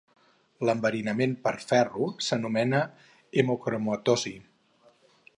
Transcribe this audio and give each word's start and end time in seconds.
L'enverinament 0.67 1.35
per 1.47 1.51
ferro 1.71 2.07
s'anomena 2.27 2.79
hemocromatosi. 3.43 4.33